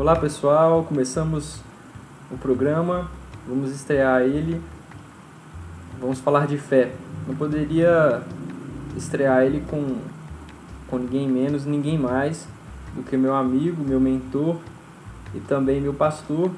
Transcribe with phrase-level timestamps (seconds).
[0.00, 1.56] Olá pessoal, começamos
[2.30, 3.10] o programa,
[3.46, 4.58] vamos estrear ele,
[6.00, 6.92] vamos falar de fé.
[7.28, 8.22] Não poderia
[8.96, 9.98] estrear ele com,
[10.88, 12.48] com ninguém menos, ninguém mais
[12.96, 14.56] do que meu amigo, meu mentor
[15.34, 16.50] e também meu pastor,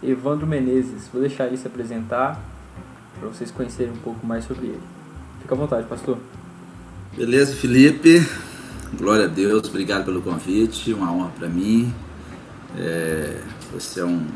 [0.00, 1.08] Evandro Menezes.
[1.12, 2.40] Vou deixar ele se apresentar
[3.18, 4.82] para vocês conhecerem um pouco mais sobre ele.
[5.42, 6.16] Fica à vontade, pastor.
[7.16, 8.24] Beleza, Felipe.
[8.96, 11.92] Glória a Deus, obrigado pelo convite, uma honra para mim.
[12.76, 13.40] É,
[13.72, 14.26] você é um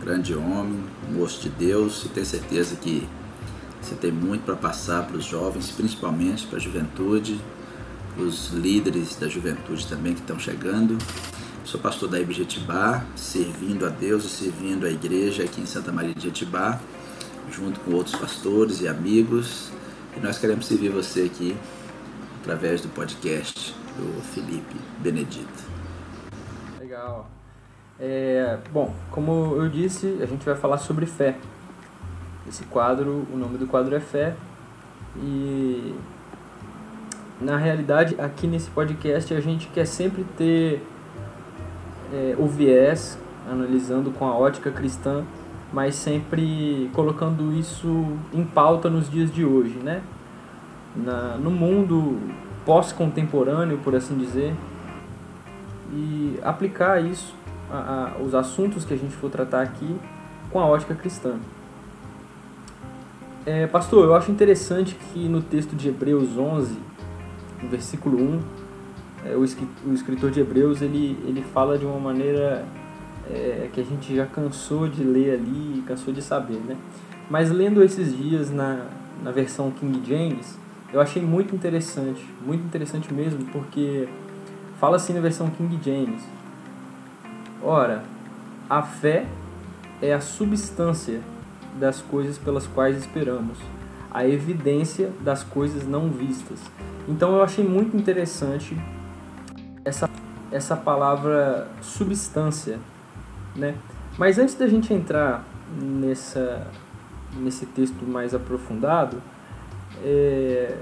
[0.00, 3.06] grande homem, um moço de Deus e tenho certeza que
[3.80, 7.40] você tem muito para passar para os jovens, principalmente para a juventude,
[8.14, 10.98] para os líderes da juventude também que estão chegando.
[11.64, 16.14] Sou pastor da Ibjetibá, servindo a Deus e servindo a igreja aqui em Santa Maria
[16.14, 16.80] de Jetibá,
[17.50, 19.70] junto com outros pastores e amigos.
[20.16, 21.56] E nós queremos servir você aqui
[22.40, 25.70] através do podcast do Felipe Benedito.
[26.78, 27.39] Legal.
[28.02, 31.36] É, bom, como eu disse, a gente vai falar sobre fé.
[32.48, 34.34] Esse quadro, o nome do quadro é Fé.
[35.16, 35.94] E
[37.38, 40.82] na realidade, aqui nesse podcast a gente quer sempre ter
[42.12, 45.22] é, o viés, analisando com a ótica cristã,
[45.70, 50.02] mas sempre colocando isso em pauta nos dias de hoje, né?
[50.96, 52.18] Na, no mundo
[52.64, 54.54] pós-contemporâneo, por assim dizer,
[55.92, 57.34] e aplicar isso,
[57.72, 59.96] a, os assuntos que a gente for tratar aqui,
[60.50, 61.36] com a ótica cristã.
[63.46, 66.76] É, pastor, eu acho interessante que no texto de Hebreus 11,
[67.62, 68.40] no versículo 1,
[69.24, 72.64] é, o, o escritor de Hebreus ele, ele fala de uma maneira
[73.30, 76.76] é, que a gente já cansou de ler ali, cansou de saber, né?
[77.30, 78.86] Mas lendo esses dias na,
[79.22, 80.58] na versão King James,
[80.92, 84.08] eu achei muito interessante, muito interessante mesmo, porque
[84.80, 86.22] fala assim na versão King James:
[87.62, 88.02] Ora,
[88.68, 89.26] a fé
[90.00, 91.20] é a substância
[91.78, 93.58] das coisas pelas quais esperamos,
[94.10, 96.58] a evidência das coisas não vistas.
[97.08, 98.76] Então eu achei muito interessante
[99.84, 100.08] essa,
[100.50, 102.78] essa palavra substância,
[103.54, 103.74] né?
[104.18, 105.44] Mas antes da gente entrar
[105.80, 106.66] nessa,
[107.34, 109.20] nesse texto mais aprofundado,
[110.02, 110.76] é...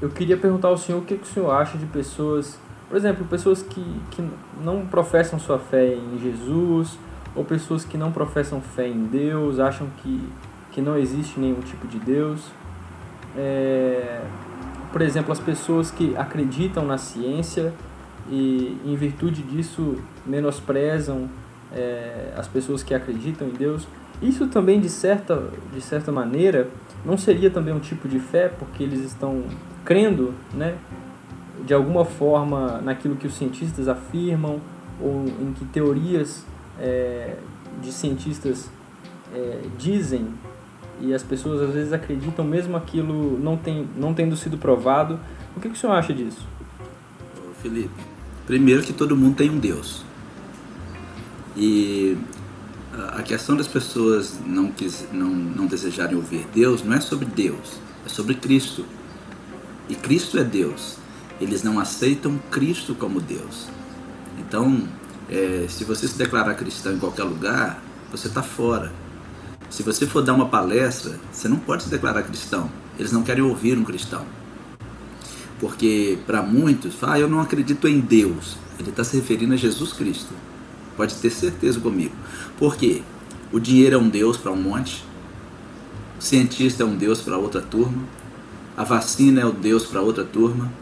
[0.00, 2.58] Eu queria perguntar ao senhor o que, que o senhor acha de pessoas,
[2.92, 4.22] por exemplo, pessoas que, que
[4.62, 6.98] não professam sua fé em Jesus,
[7.34, 10.20] ou pessoas que não professam fé em Deus, acham que,
[10.72, 12.50] que não existe nenhum tipo de Deus.
[13.34, 14.20] É...
[14.92, 17.72] Por exemplo, as pessoas que acreditam na ciência
[18.30, 21.30] e, em virtude disso, menosprezam
[21.74, 23.88] é, as pessoas que acreditam em Deus.
[24.20, 26.68] Isso também, de certa, de certa maneira,
[27.06, 29.44] não seria também um tipo de fé, porque eles estão
[29.82, 30.76] crendo, né,
[31.64, 34.60] de alguma forma, naquilo que os cientistas afirmam,
[35.00, 36.44] ou em que teorias
[36.78, 37.36] é,
[37.82, 38.70] de cientistas
[39.34, 40.28] é, dizem,
[41.00, 45.18] e as pessoas às vezes acreditam mesmo aquilo não, tem, não tendo sido provado.
[45.56, 46.46] O que, que o senhor acha disso?
[47.60, 47.90] Felipe,
[48.46, 50.04] primeiro que todo mundo tem um Deus.
[51.56, 52.16] E
[53.12, 57.80] a questão das pessoas não, quis, não, não desejarem ouvir Deus não é sobre Deus,
[58.06, 58.84] é sobre Cristo.
[59.88, 61.01] E Cristo é Deus.
[61.42, 63.66] Eles não aceitam Cristo como Deus.
[64.38, 64.86] Então,
[65.28, 67.82] é, se você se declarar cristão em qualquer lugar,
[68.12, 68.92] você está fora.
[69.68, 72.70] Se você for dar uma palestra, você não pode se declarar cristão.
[72.96, 74.24] Eles não querem ouvir um cristão.
[75.58, 78.56] Porque para muitos, ah, eu não acredito em Deus.
[78.78, 80.32] Ele está se referindo a Jesus Cristo.
[80.96, 82.14] Pode ter certeza comigo.
[82.56, 83.02] Por quê?
[83.50, 85.04] O dinheiro é um Deus para um monte,
[86.18, 88.02] o cientista é um Deus para outra turma,
[88.76, 90.72] a vacina é o Deus para outra turma,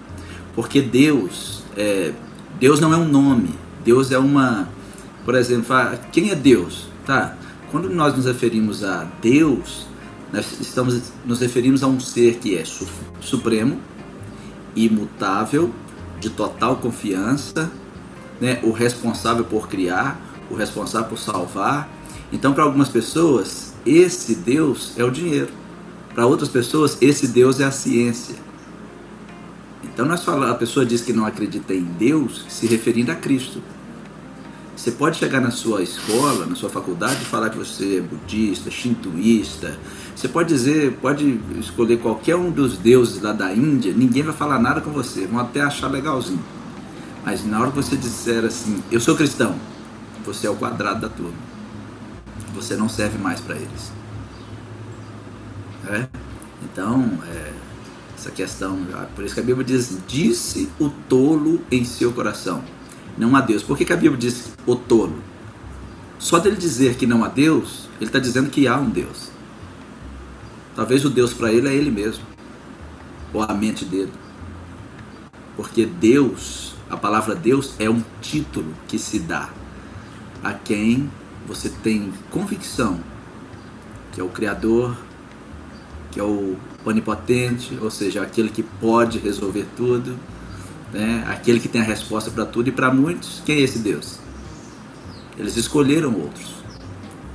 [0.61, 2.13] porque Deus, é,
[2.59, 4.69] Deus não é um nome, Deus é uma,
[5.25, 5.75] por exemplo,
[6.13, 6.87] quem é Deus?
[7.07, 7.35] Tá?
[7.71, 9.87] Quando nós nos referimos a Deus,
[10.31, 12.65] nós estamos nos referimos a um ser que é
[13.23, 13.81] supremo,
[14.77, 15.73] imutável,
[16.21, 17.73] de total confiança,
[18.39, 20.21] né, o responsável por criar,
[20.51, 21.89] o responsável por salvar.
[22.31, 25.49] Então, para algumas pessoas, esse Deus é o dinheiro.
[26.15, 28.50] Para outras pessoas, esse Deus é a ciência.
[30.01, 33.63] Então, nós falamos, a pessoa diz que não acredita em Deus, se referindo a Cristo.
[34.75, 38.71] Você pode chegar na sua escola, na sua faculdade e falar que você é budista,
[38.71, 39.79] shintoísta.
[40.17, 44.59] Você pode dizer, pode escolher qualquer um dos deuses lá da Índia, ninguém vai falar
[44.59, 46.43] nada com você, vão até achar legalzinho.
[47.23, 49.55] Mas na hora que você disser assim, eu sou cristão,
[50.25, 51.37] você é o quadrado da turma.
[52.55, 53.93] Você não serve mais para eles.
[55.91, 56.09] É?
[56.65, 57.53] Então, é,
[58.21, 58.79] essa questão,
[59.17, 62.63] por isso que a Bíblia diz: disse o tolo em seu coração,
[63.17, 63.63] não há Deus.
[63.63, 65.19] Por que, que a Bíblia diz o tolo?
[66.19, 69.31] Só dele dizer que não há Deus, ele está dizendo que há um Deus.
[70.77, 72.25] Talvez o Deus para ele é ele mesmo,
[73.33, 74.13] ou a mente dele.
[75.57, 79.49] Porque Deus, a palavra Deus é um título que se dá
[80.45, 81.11] a quem
[81.47, 83.01] você tem convicção
[84.13, 84.97] que é o Criador,
[86.11, 90.17] que é o onipotente, ou seja, aquele que pode resolver tudo,
[90.93, 91.25] né?
[91.29, 92.69] aquele que tem a resposta para tudo.
[92.69, 94.19] E para muitos, quem é esse Deus?
[95.37, 96.61] Eles escolheram outros.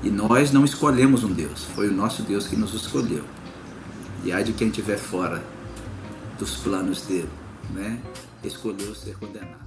[0.04, 3.24] E nós não escolhemos um Deus, foi o nosso Deus que nos escolheu.
[4.24, 5.42] E há de quem estiver fora
[6.38, 7.30] dos planos dele,
[7.72, 8.00] né?
[8.44, 9.66] escolheu ser condenado.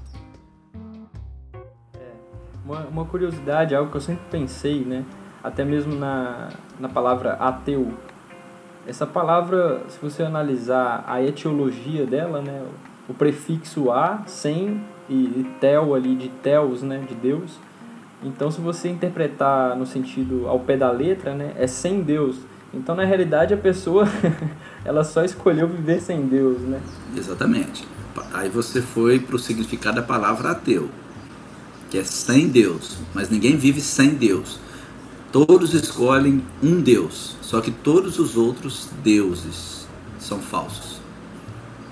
[1.94, 2.12] É,
[2.64, 5.04] uma, uma curiosidade, algo que eu sempre pensei, né?
[5.42, 7.92] até mesmo na, na palavra ateu.
[8.88, 12.64] Essa palavra, se você analisar a etiologia dela, né,
[13.06, 14.80] o prefixo a, sem
[15.10, 17.58] e, tel ali de teos, né, de Deus.
[18.22, 22.36] Então, se você interpretar no sentido ao pé da letra, né, é sem Deus.
[22.72, 24.08] Então, na realidade, a pessoa
[24.82, 26.80] ela só escolheu viver sem Deus, né?
[27.14, 27.86] Exatamente.
[28.32, 30.88] Aí você foi para o significado da palavra ateu,
[31.90, 34.58] que é sem Deus, mas ninguém vive sem Deus.
[35.30, 39.86] Todos escolhem um Deus, só que todos os outros deuses
[40.18, 41.02] são falsos.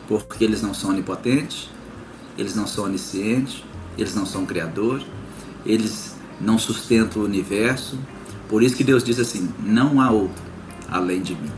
[0.08, 1.68] Porque eles não são onipotentes,
[2.38, 3.62] eles não são oniscientes,
[3.98, 5.02] eles não são criador,
[5.66, 7.98] eles não sustentam o universo.
[8.48, 10.42] Por isso que Deus diz assim: não há outro
[10.88, 11.52] além de mim.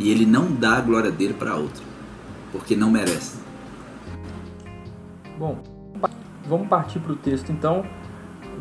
[0.00, 1.82] E ele não dá a glória dele para outro,
[2.50, 3.36] porque não merece.
[5.38, 5.62] Bom,
[6.48, 7.84] vamos partir para o texto então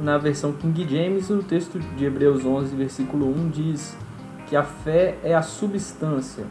[0.01, 3.97] na versão King James, o texto de Hebreus 11, versículo 1 diz
[4.47, 6.45] que a fé é a substância.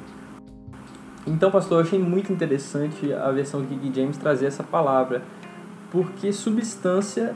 [1.26, 5.22] Então, pastor, eu achei muito interessante a versão King James trazer essa palavra,
[5.90, 7.34] porque substância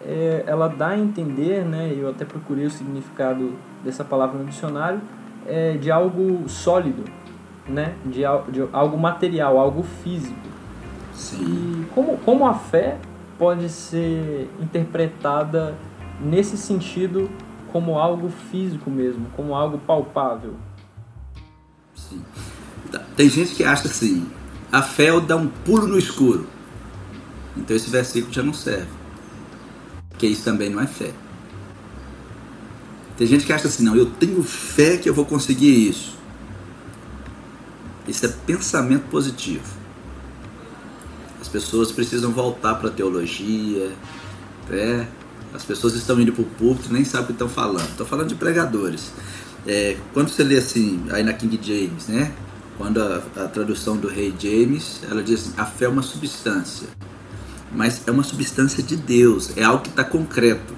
[0.00, 3.52] é, ela dá a entender, né, eu até procurei o significado
[3.84, 5.00] dessa palavra no dicionário,
[5.46, 7.04] é, de algo sólido,
[7.68, 8.22] né, de,
[8.52, 10.48] de algo material, algo físico.
[11.12, 11.44] Sim.
[11.44, 12.98] E como, como a fé
[13.38, 15.76] pode ser interpretada
[16.20, 17.30] nesse sentido
[17.72, 20.54] como algo físico mesmo, como algo palpável.
[21.94, 22.22] Sim.
[22.90, 24.26] Tá, tem gente que acha assim,
[24.72, 26.46] a fé é dá um pulo no escuro.
[27.56, 28.88] Então esse versículo já não serve.
[30.08, 31.12] Porque isso também não é fé.
[33.16, 36.16] Tem gente que acha assim, não, eu tenho fé que eu vou conseguir isso.
[38.06, 39.85] Isso é pensamento positivo.
[41.46, 43.92] As pessoas precisam voltar para a teologia,
[44.68, 45.06] né?
[45.54, 47.88] As pessoas estão indo para o púlpito nem sabem o que estão falando.
[47.88, 49.12] Estou falando de pregadores.
[49.64, 52.32] É, quando você lê assim, aí na King James, né?
[52.76, 56.88] Quando a, a tradução do rei James, ela diz assim, a fé é uma substância.
[57.72, 60.74] Mas é uma substância de Deus, é algo que está concreto.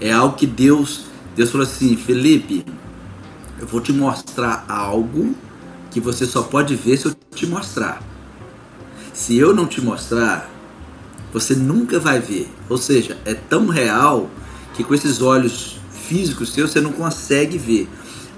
[0.00, 2.64] É algo que Deus, Deus falou assim, Felipe,
[3.58, 5.34] eu vou te mostrar algo
[5.90, 8.11] que você só pode ver se eu te mostrar.
[9.12, 10.50] Se eu não te mostrar,
[11.32, 12.48] você nunca vai ver.
[12.68, 14.30] Ou seja, é tão real
[14.74, 17.88] que com esses olhos físicos seus você não consegue ver.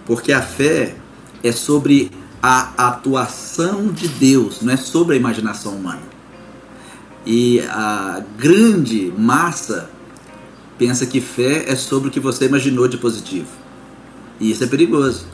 [0.05, 0.97] Porque a fé
[1.43, 2.11] é sobre
[2.43, 6.03] a atuação de Deus, não é sobre a imaginação humana.
[7.25, 9.91] E a grande massa
[10.77, 13.49] pensa que fé é sobre o que você imaginou de positivo.
[14.39, 15.27] E isso é perigoso.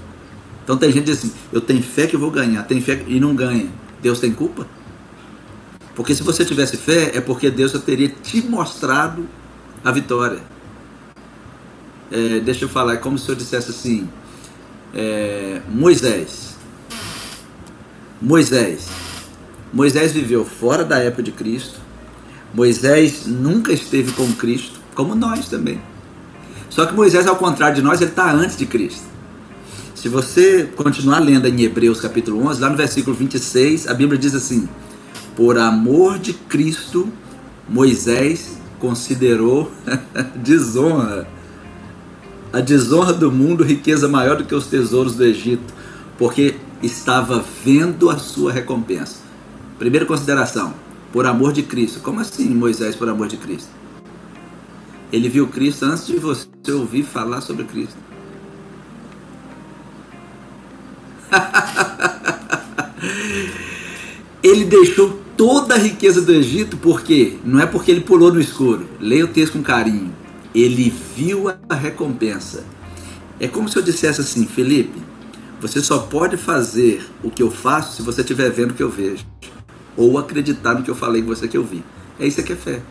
[0.63, 3.35] Então tem gente assim: eu tenho fé que eu vou ganhar, tem fé e não
[3.35, 3.69] ganha.
[4.01, 4.67] Deus tem culpa?
[6.01, 9.29] Porque se você tivesse fé, é porque Deus já teria te mostrado
[9.85, 10.41] a vitória.
[12.11, 14.09] É, deixa eu falar, é como se eu dissesse assim:
[14.95, 16.57] é, Moisés.
[18.19, 18.89] Moisés.
[19.71, 21.79] Moisés viveu fora da época de Cristo.
[22.55, 25.83] Moisés nunca esteve com Cristo, como nós também.
[26.71, 29.05] Só que Moisés, ao contrário de nós, ele está antes de Cristo.
[29.95, 34.35] Se você continuar lendo em Hebreus capítulo 11, lá no versículo 26, a Bíblia diz
[34.35, 34.67] assim:
[35.41, 37.09] por amor de Cristo,
[37.67, 39.73] Moisés considerou
[40.37, 41.27] desonra.
[42.53, 45.73] A desonra do mundo, riqueza maior do que os tesouros do Egito,
[46.19, 49.21] porque estava vendo a sua recompensa.
[49.79, 50.75] Primeira consideração,
[51.11, 52.01] por amor de Cristo.
[52.01, 53.71] Como assim, Moisés, por amor de Cristo?
[55.11, 57.97] Ele viu Cristo antes de você ouvir falar sobre Cristo.
[64.43, 68.89] ele deixou toda a riqueza do Egito, porque não é porque ele pulou no escuro.
[69.01, 70.15] Leia o texto com carinho.
[70.55, 72.65] Ele viu a recompensa.
[73.39, 75.01] É como se eu dissesse assim, Felipe,
[75.61, 78.91] você só pode fazer o que eu faço se você estiver vendo o que eu
[78.91, 79.25] vejo.
[79.97, 81.83] Ou acreditar no que eu falei com você que eu vi.
[82.19, 82.83] É isso que é fé.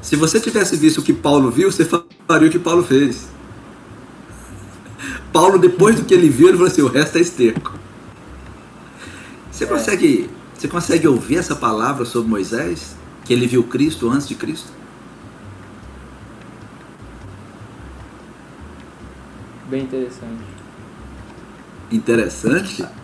[0.00, 1.84] Se você tivesse visto o que Paulo viu, você
[2.26, 3.28] faria o que Paulo fez.
[5.32, 7.78] Paulo, depois do que ele viu, ele falou assim: o resto é esterco.
[9.58, 9.66] Você é.
[9.66, 12.94] consegue, você consegue ouvir essa palavra sobre Moisés?
[13.24, 14.70] Que ele viu Cristo antes de Cristo?
[19.68, 20.44] Bem interessante.
[21.90, 22.86] Interessante?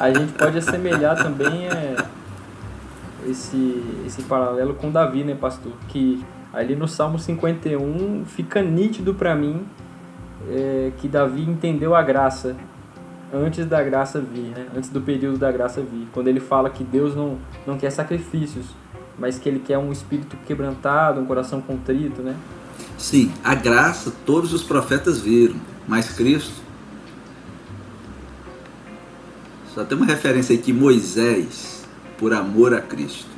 [0.00, 1.94] A gente pode assemelhar também é,
[3.28, 5.72] esse, esse paralelo com Davi, né, pastor?
[5.88, 9.66] Que ali no Salmo 51 fica nítido para mim
[10.48, 12.56] é, que Davi entendeu a graça
[13.32, 14.66] antes da graça vir, né?
[14.76, 16.08] antes do período da graça vir.
[16.12, 18.66] Quando ele fala que Deus não, não quer sacrifícios,
[19.18, 22.36] mas que ele quer um espírito quebrantado, um coração contrito, né?
[22.96, 25.56] Sim, a graça todos os profetas viram,
[25.86, 26.62] mas Cristo.
[29.74, 31.84] Só tem uma referência aí que Moisés,
[32.16, 33.28] por amor a Cristo,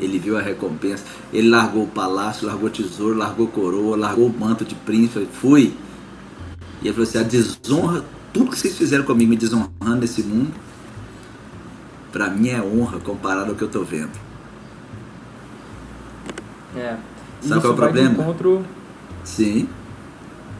[0.00, 4.38] ele viu a recompensa, ele largou o palácio, largou o tesouro, largou coroa, largou o
[4.38, 5.74] manto de príncipe, fui.
[6.80, 10.52] E ele falou assim: a desonra, tudo que vocês fizeram comigo, me desonrando nesse mundo,
[12.12, 14.12] para mim é honra comparado ao que eu estou vendo.
[16.76, 16.96] É.
[17.40, 18.10] Sabe qual é o problema?
[18.10, 18.64] Encontro,
[19.24, 19.68] Sim.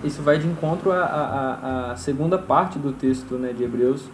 [0.04, 4.04] Isso vai de encontro à, à, à segunda parte do texto né, de Hebreus.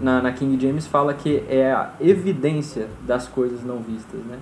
[0.00, 4.38] Na, na King James fala que é a evidência das coisas não vistas, né?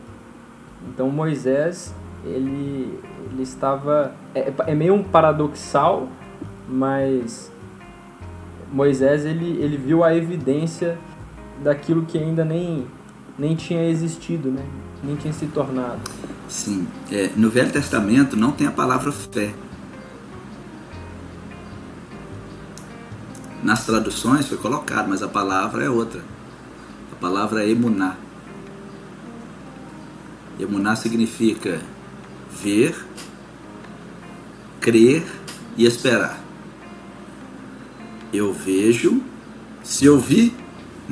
[0.89, 1.93] Então Moisés,
[2.25, 2.99] ele,
[3.31, 4.15] ele estava...
[4.35, 6.09] É, é meio um paradoxal,
[6.67, 7.52] mas
[8.73, 10.99] Moisés, ele, ele viu a evidência
[11.63, 12.87] daquilo que ainda nem,
[13.39, 14.65] nem tinha existido, né?
[15.05, 16.01] Nem tinha se tornado.
[16.49, 16.87] Sim.
[17.11, 19.53] É, no Velho Testamento não tem a palavra fé.
[23.63, 26.21] Nas traduções foi colocado, mas a palavra é outra.
[27.13, 28.17] A palavra é emuná.
[30.59, 31.81] Emuná significa
[32.63, 32.97] ver,
[34.81, 35.25] crer
[35.77, 36.42] e esperar.
[38.33, 39.23] Eu vejo,
[39.83, 40.55] se eu vi,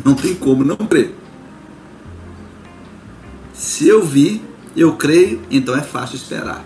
[0.04, 1.14] não tem como não crer.
[3.52, 4.42] Se eu vi,
[4.76, 6.64] eu creio, então é fácil esperar.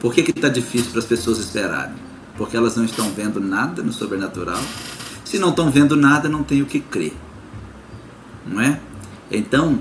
[0.00, 1.94] Por que está difícil para as pessoas esperarem?
[2.36, 4.62] Porque elas não estão vendo nada no sobrenatural.
[5.24, 7.14] Se não estão vendo nada, não tem o que crer.
[8.46, 8.78] Não é?
[9.30, 9.78] Então,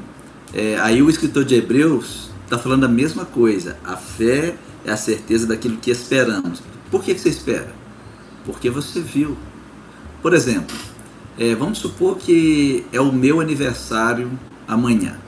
[0.54, 3.78] é, aí o escritor de Hebreus está falando a mesma coisa.
[3.84, 4.56] A fé
[4.86, 6.62] é a certeza daquilo que esperamos.
[6.90, 7.74] Por que, que você espera?
[8.46, 9.38] Porque você viu.
[10.26, 10.76] Por exemplo,
[11.38, 14.32] é, vamos supor que é o meu aniversário
[14.68, 15.20] amanhã.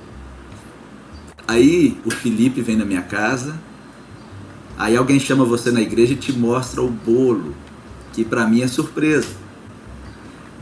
[1.48, 3.56] Aí o Felipe vem na minha casa,
[4.76, 7.54] aí alguém chama você na igreja e te mostra o bolo,
[8.12, 9.30] que para mim é surpresa.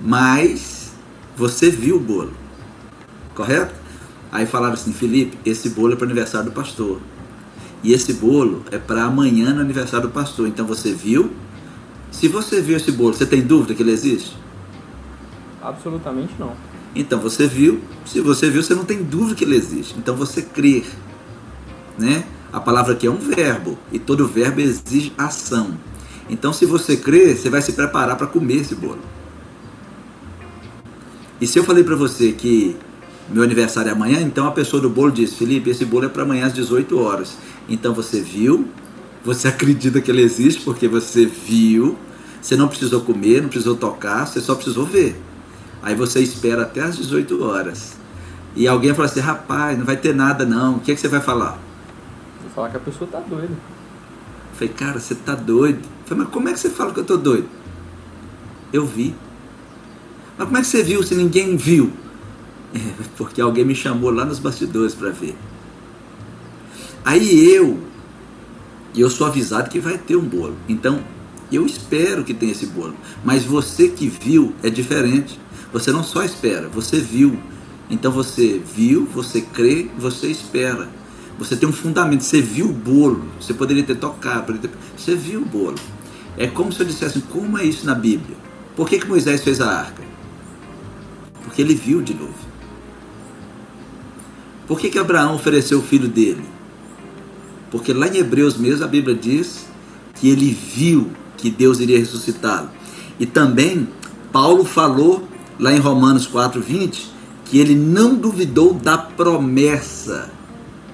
[0.04, 0.92] Mas
[1.38, 2.34] você viu o bolo,
[3.34, 3.74] correto?
[4.34, 7.00] Aí falaram assim, Felipe, esse bolo é para aniversário do pastor.
[7.82, 10.46] E esse bolo é para amanhã no aniversário do pastor.
[10.46, 11.32] Então você viu?
[12.20, 14.38] Se você viu esse bolo, você tem dúvida que ele existe?
[15.62, 16.54] Absolutamente não.
[16.96, 19.96] Então você viu, se você viu, você não tem dúvida que ele existe.
[19.98, 20.86] Então você crê,
[21.98, 22.24] né?
[22.54, 25.78] A palavra aqui é um verbo e todo verbo exige ação.
[26.30, 29.00] Então se você crê, você vai se preparar para comer esse bolo.
[31.42, 32.78] E se eu falei para você que
[33.30, 36.24] meu aniversário é amanhã, então a pessoa do bolo diz: Felipe, esse bolo é para
[36.24, 37.36] amanhã às 18 horas.
[37.68, 38.70] Então você viu,
[39.26, 41.98] você acredita que ele existe porque você viu,
[42.40, 45.20] você não precisou comer, não precisou tocar, você só precisou ver.
[45.82, 47.96] Aí você espera até as 18 horas.
[48.56, 50.76] E alguém fala assim, rapaz, não vai ter nada não.
[50.76, 51.60] O que, é que você vai falar?
[52.42, 53.54] Vou falar que a pessoa tá doida.
[53.54, 55.80] Eu falei, cara, você tá doido.
[55.80, 57.50] Eu falei, mas como é que você fala que eu tô doido?
[58.72, 59.14] Eu vi.
[60.38, 61.92] Mas como é que você viu se ninguém viu?
[62.74, 65.36] É, porque alguém me chamou lá nos bastidores para ver.
[67.04, 67.80] Aí eu,
[68.96, 70.56] e eu sou avisado que vai ter um bolo.
[70.68, 71.04] Então,
[71.52, 72.96] eu espero que tenha esse bolo.
[73.24, 75.40] Mas você que viu é diferente.
[75.72, 77.38] Você não só espera, você viu.
[77.90, 80.90] Então você viu, você crê, você espera.
[81.38, 83.26] Você tem um fundamento, você viu o bolo.
[83.40, 84.78] Você poderia ter tocado, poderia ter...
[84.98, 85.76] você viu o bolo.
[86.38, 88.38] É como se eu dissesse, como é isso na Bíblia?
[88.76, 90.04] Por que, que Moisés fez a arca?
[91.44, 92.34] Porque ele viu de novo.
[94.68, 96.55] Por que, que Abraão ofereceu o filho dele?
[97.76, 99.66] Porque lá em Hebreus mesmo a Bíblia diz
[100.14, 102.70] que ele viu que Deus iria ressuscitá-lo.
[103.20, 103.90] E também
[104.32, 105.28] Paulo falou
[105.60, 107.08] lá em Romanos 4:20,
[107.44, 110.32] que ele não duvidou da promessa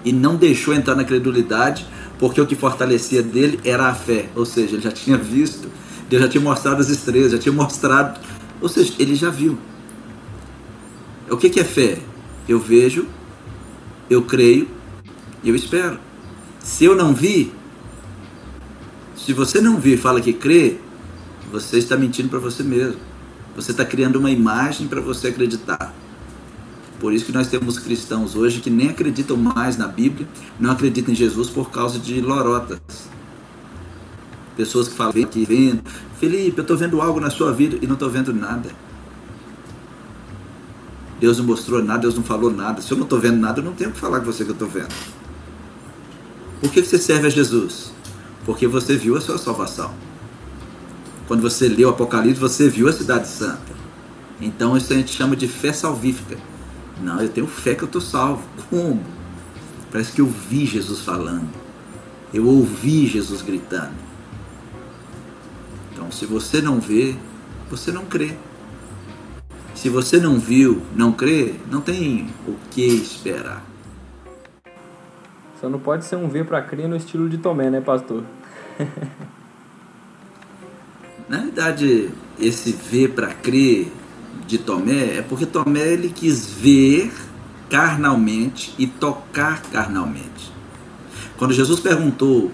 [0.04, 1.86] e não deixou entrar na credulidade,
[2.18, 5.70] porque o que fortalecia dele era a fé, ou seja, ele já tinha visto,
[6.10, 8.20] Deus já tinha mostrado as estrelas, já tinha mostrado,
[8.60, 9.56] ou seja, ele já viu.
[11.30, 12.00] O que, é fé?
[12.50, 13.06] Eu vejo,
[14.10, 14.68] eu creio
[15.44, 16.10] e eu espero.
[16.64, 17.52] Se eu não vi,
[19.16, 20.78] se você não vir e fala que crê,
[21.52, 23.00] você está mentindo para você mesmo.
[23.56, 25.94] Você está criando uma imagem para você acreditar.
[27.00, 30.28] Por isso que nós temos cristãos hoje que nem acreditam mais na Bíblia,
[30.60, 32.80] não acreditam em Jesus por causa de lorotas.
[34.56, 35.82] Pessoas que falam que vendo,
[36.20, 38.70] Felipe, eu estou vendo algo na sua vida e não estou vendo nada.
[41.20, 42.82] Deus não mostrou nada, Deus não falou nada.
[42.82, 44.54] Se eu não estou vendo nada, eu não tenho que falar com você que eu
[44.54, 44.94] estou vendo.
[46.62, 47.92] Por que você serve a Jesus?
[48.46, 49.94] Porque você viu a sua salvação.
[51.28, 53.74] Quando você leu o Apocalipse, você viu a cidade santa.
[54.40, 56.38] Então isso a gente chama de fé salvífica.
[57.02, 58.44] Não, eu tenho fé que eu estou salvo.
[58.70, 59.04] Como?
[59.92, 61.50] Parece que eu vi Jesus falando.
[62.34, 63.94] Eu ouvi Jesus gritando.
[65.92, 67.16] Então, se você não vê,
[67.70, 68.36] você não crê.
[69.74, 73.66] Se você não viu, não crê, não tem o que esperar.
[75.62, 78.24] Só não pode ser um ver para crer no estilo de Tomé, né, pastor?
[81.30, 83.94] Na verdade, esse ver para crer
[84.48, 87.14] de Tomé é porque Tomé ele quis ver
[87.70, 90.52] carnalmente e tocar carnalmente.
[91.38, 92.52] Quando Jesus perguntou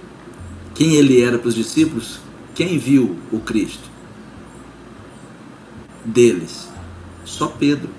[0.76, 2.20] quem ele era para os discípulos,
[2.54, 3.90] quem viu o Cristo?
[6.04, 6.70] Deles.
[7.24, 7.90] Só Pedro.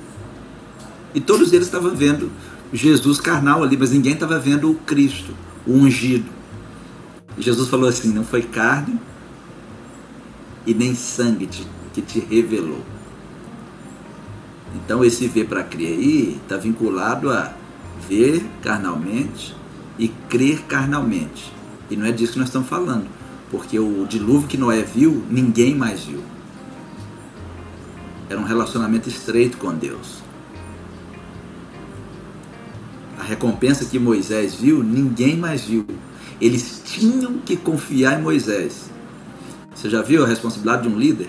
[1.14, 2.30] E todos eles estavam vendo
[2.72, 5.34] Jesus carnal ali, mas ninguém estava vendo o Cristo,
[5.66, 6.30] o ungido.
[7.38, 8.98] Jesus falou assim: não foi carne
[10.66, 12.82] e nem sangue te, que te revelou.
[14.74, 17.52] Então esse ver para crer aí está vinculado a
[18.08, 19.56] ver carnalmente
[19.98, 21.52] e crer carnalmente.
[21.90, 23.06] E não é disso que nós estamos falando,
[23.50, 26.20] porque o dilúvio que Noé viu, ninguém mais viu.
[28.28, 30.22] Era um relacionamento estreito com Deus.
[33.28, 35.86] Recompensa que Moisés viu, ninguém mais viu.
[36.40, 38.90] Eles tinham que confiar em Moisés.
[39.74, 41.28] Você já viu a responsabilidade de um líder?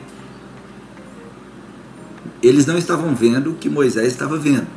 [2.41, 4.67] Eles não estavam vendo o que Moisés estava vendo.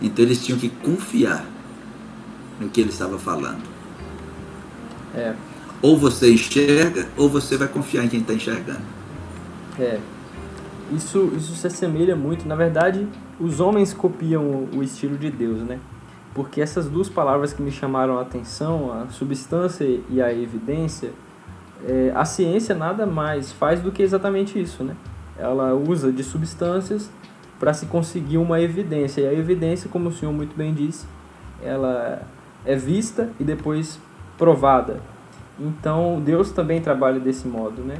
[0.00, 1.44] Então eles tinham que confiar
[2.60, 3.62] no que ele estava falando.
[5.14, 5.34] É.
[5.82, 8.82] Ou você enxerga, ou você vai confiar em quem está enxergando.
[9.78, 9.98] É.
[10.94, 12.46] Isso, isso se assemelha muito.
[12.46, 13.06] Na verdade,
[13.40, 15.80] os homens copiam o estilo de Deus, né?
[16.36, 21.10] Porque essas duas palavras que me chamaram a atenção, a substância e a evidência,
[21.82, 24.94] é, a ciência nada mais faz do que exatamente isso, né?
[25.38, 27.08] Ela usa de substâncias
[27.58, 29.22] para se conseguir uma evidência.
[29.22, 31.06] E a evidência, como o senhor muito bem disse,
[31.62, 32.20] ela
[32.66, 33.98] é vista e depois
[34.36, 35.00] provada.
[35.58, 37.96] Então, Deus também trabalha desse modo, né?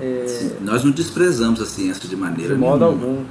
[0.00, 0.52] É...
[0.60, 3.08] Nós não desprezamos a ciência de maneira de modo nenhuma.
[3.08, 3.24] algum.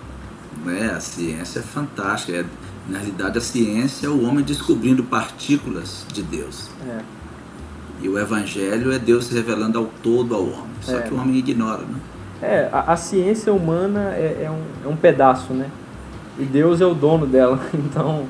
[0.66, 0.92] Né?
[0.94, 2.40] A ciência é fantástica.
[2.40, 2.46] É,
[2.90, 6.70] na realidade, a ciência é o homem descobrindo partículas de Deus.
[6.88, 7.00] É.
[8.02, 10.70] E o Evangelho é Deus se revelando ao todo ao homem.
[10.82, 11.02] Só É.
[11.02, 12.00] que o homem ignora, né?
[12.42, 15.70] É, a, a ciência humana é, é, um, é um pedaço, né?
[16.40, 17.60] E Deus é o dono dela.
[17.74, 18.26] Então,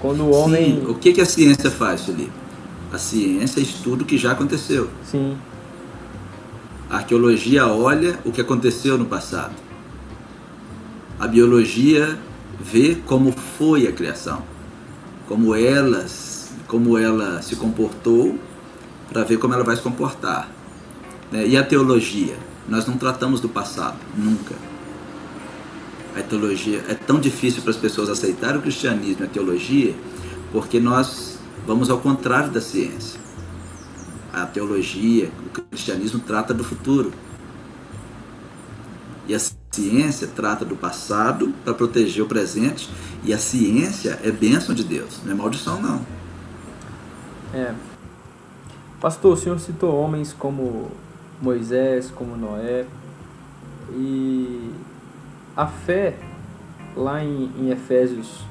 [0.00, 0.80] quando o homem.
[0.80, 0.86] Sim.
[0.90, 2.32] O que, que a ciência faz, Felipe?
[2.92, 4.90] A ciência estuda o que já aconteceu.
[5.04, 5.36] Sim,
[6.90, 9.54] A arqueologia olha o que aconteceu no passado.
[11.18, 12.18] A biologia
[12.60, 14.42] vê como foi a criação,
[15.28, 18.38] como elas, como ela se comportou,
[19.12, 20.48] para ver como ela vai se comportar.
[21.30, 21.46] né?
[21.46, 22.36] E a teologia?
[22.68, 24.54] Nós não tratamos do passado, nunca.
[26.16, 29.94] A teologia é tão difícil para as pessoas aceitarem o cristianismo e a teologia,
[30.52, 33.20] porque nós vamos ao contrário da ciência.
[34.32, 37.12] A teologia, o cristianismo trata do futuro.
[39.26, 42.90] E a ciência trata do passado para proteger o presente.
[43.24, 46.00] E a ciência é bênção de Deus, não é maldição, não.
[47.54, 47.74] é.
[49.00, 50.90] Pastor, o senhor citou homens como
[51.40, 52.86] Moisés, como Noé.
[53.92, 54.70] E
[55.56, 56.16] a fé,
[56.96, 58.44] lá em, em Efésios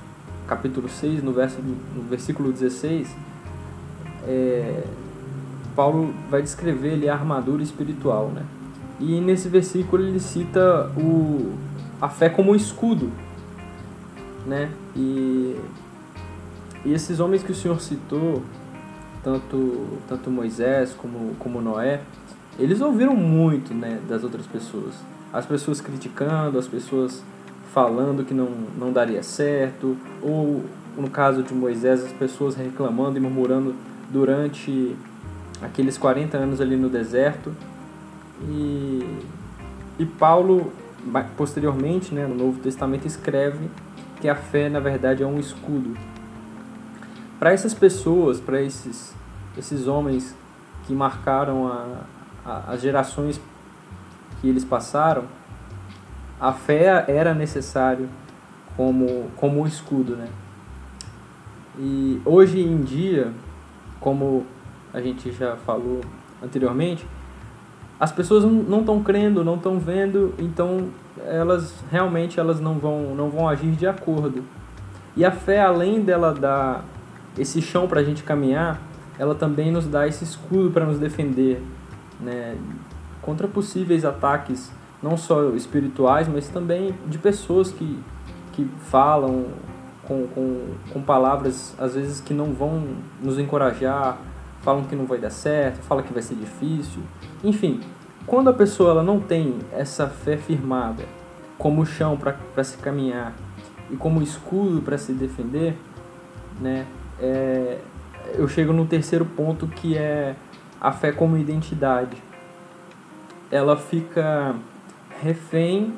[0.48, 3.08] capítulo 6, no, verso, no versículo 16,
[4.28, 4.84] é,
[5.76, 8.44] Paulo vai descrever ali a armadura espiritual, né?
[9.02, 11.54] E nesse versículo ele cita o,
[12.00, 13.12] a fé como um escudo,
[14.46, 14.70] né?
[14.96, 15.60] E,
[16.86, 18.44] e esses homens que o Senhor citou,
[19.24, 22.02] tanto, tanto Moisés como, como Noé,
[22.60, 24.94] eles ouviram muito né, das outras pessoas.
[25.34, 27.24] As pessoas criticando, as pessoas
[27.74, 30.64] falando que não, não daria certo, ou
[30.96, 33.74] no caso de Moisés, as pessoas reclamando e murmurando
[34.12, 34.96] durante
[35.62, 37.52] aqueles 40 anos ali no deserto.
[38.44, 39.20] E,
[40.00, 40.72] e Paulo,
[41.38, 43.70] posteriormente, né, no Novo Testamento, escreve
[44.20, 45.96] que a fé, na verdade, é um escudo.
[47.40, 49.16] para essas pessoas, para esses,
[49.58, 50.36] esses homens
[50.86, 52.02] que marcaram a,
[52.46, 53.42] a, as gerações
[54.40, 55.24] que eles passaram,
[56.40, 58.10] a fé era necessário
[58.76, 60.28] como, como escudo, né?
[61.78, 63.32] E hoje em dia,
[64.00, 64.46] como
[64.94, 66.02] a gente já falou
[66.44, 67.06] anteriormente,
[68.02, 70.88] as pessoas não estão crendo, não estão vendo, então
[71.24, 74.44] elas realmente elas não vão, não vão agir de acordo.
[75.16, 76.84] E a fé, além dela dar
[77.38, 78.82] esse chão para a gente caminhar,
[79.20, 81.62] ela também nos dá esse escudo para nos defender
[82.20, 82.58] né,
[83.22, 84.72] contra possíveis ataques,
[85.04, 88.00] não só espirituais, mas também de pessoas que,
[88.54, 89.46] que falam
[90.08, 92.82] com, com, com palavras às vezes que não vão
[93.22, 94.18] nos encorajar,
[94.62, 97.02] falam que não vai dar certo, falam que vai ser difícil.
[97.44, 97.82] Enfim,
[98.26, 101.04] quando a pessoa ela não tem essa fé firmada
[101.58, 103.34] como chão para se caminhar
[103.90, 105.76] e como escudo para se defender,
[106.60, 106.86] né,
[107.20, 107.80] é,
[108.36, 110.36] eu chego no terceiro ponto que é
[110.80, 112.18] a fé como identidade.
[113.52, 114.56] Ela fica
[115.22, 115.94] refém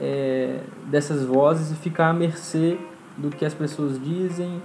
[0.00, 2.78] é, dessas vozes e fica à mercê
[3.16, 4.60] do que as pessoas dizem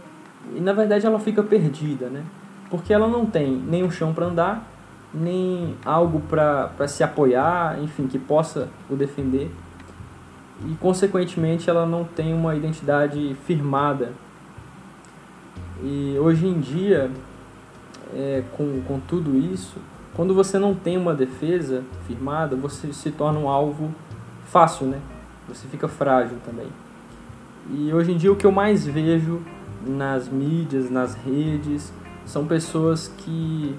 [0.56, 2.24] e na verdade ela fica perdida, né?
[2.72, 4.68] Porque ela não tem nem um chão para andar,
[5.14, 9.52] nem algo para se apoiar, enfim, que possa o defender.
[10.66, 14.14] E consequentemente ela não tem uma identidade firmada.
[15.84, 17.12] E hoje em dia,
[18.16, 19.78] é, com, com tudo isso,
[20.14, 23.94] quando você não tem uma defesa firmada, você se torna um alvo
[24.46, 25.00] fácil, né?
[25.50, 26.68] Você fica frágil também.
[27.70, 29.42] E hoje em dia o que eu mais vejo
[29.86, 31.92] nas mídias, nas redes,
[32.26, 33.76] são pessoas que,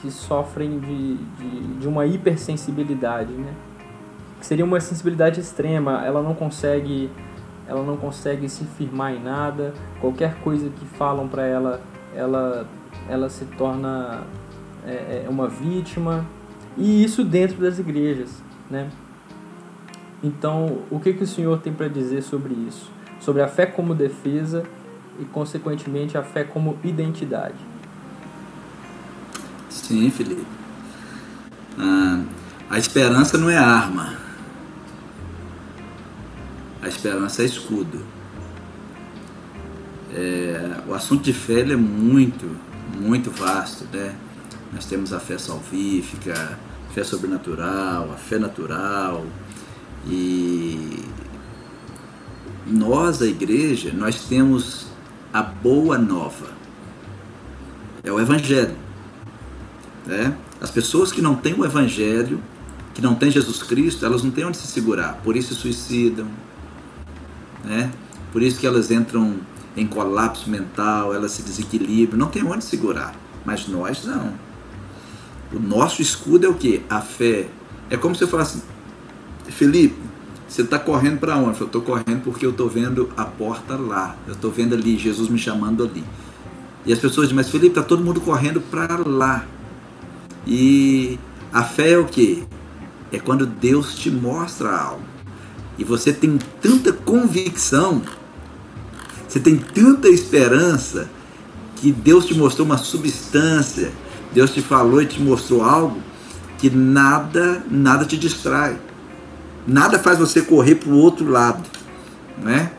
[0.00, 3.52] que sofrem de, de, de uma hipersensibilidade, né?
[4.38, 7.10] Que seria uma sensibilidade extrema, ela não consegue
[7.68, 11.80] ela não consegue se firmar em nada, qualquer coisa que falam para ela,
[12.16, 12.66] ela
[13.08, 14.24] ela se torna
[14.84, 16.24] é, é, uma vítima
[16.76, 18.88] e isso dentro das igrejas, né?
[20.22, 22.90] Então, o que que o Senhor tem para dizer sobre isso?
[23.20, 24.64] Sobre a fé como defesa
[25.18, 27.69] e consequentemente a fé como identidade.
[29.70, 30.44] Sim, Felipe.
[31.78, 32.22] Ah,
[32.68, 34.18] a esperança não é arma.
[36.82, 38.04] A esperança é escudo.
[40.12, 42.56] É, o assunto de fé é muito,
[42.98, 44.14] muito vasto, né?
[44.72, 49.24] Nós temos a fé salvífica, a fé sobrenatural, a fé natural
[50.06, 51.04] e
[52.66, 54.86] nós, a igreja, nós temos
[55.32, 56.50] a boa nova.
[58.02, 58.76] É o evangelho.
[60.06, 60.36] Né?
[60.60, 62.40] As pessoas que não têm o Evangelho,
[62.94, 66.26] que não têm Jesus Cristo, elas não têm onde se segurar, por isso se suicidam,
[67.64, 67.90] né?
[68.32, 69.36] por isso que elas entram
[69.76, 73.14] em colapso mental, elas se desequilibram, não tem onde segurar.
[73.44, 74.32] Mas nós não.
[75.52, 76.82] O nosso escudo é o que?
[76.88, 77.48] A fé.
[77.88, 78.62] É como se eu falasse,
[79.48, 79.96] Felipe,
[80.46, 81.60] você está correndo para onde?
[81.60, 84.16] Eu estou correndo porque eu estou vendo a porta lá.
[84.26, 86.04] Eu estou vendo ali, Jesus me chamando ali.
[86.84, 89.44] E as pessoas dizem, mas Felipe, está todo mundo correndo para lá.
[90.46, 91.18] E
[91.52, 92.44] a fé é o que?
[93.12, 95.02] É quando Deus te mostra algo.
[95.78, 98.02] E você tem tanta convicção,
[99.26, 101.08] você tem tanta esperança,
[101.76, 103.90] que Deus te mostrou uma substância,
[104.32, 105.98] Deus te falou e te mostrou algo,
[106.58, 108.78] que nada, nada te distrai.
[109.66, 111.62] Nada faz você correr para o outro lado,
[112.38, 112.72] né?